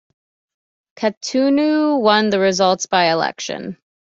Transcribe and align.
Katuntu 0.97 1.99
won 2.01 2.31
the 2.31 2.39
resulting 2.39 2.87
by-election. 2.89 3.77